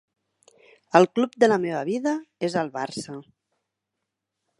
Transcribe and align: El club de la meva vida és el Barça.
El 0.99 1.05
club 1.19 1.35
de 1.43 1.49
la 1.51 1.59
meva 1.65 1.81
vida 1.89 2.13
és 2.47 2.57
el 2.65 2.73
Barça. 2.79 3.19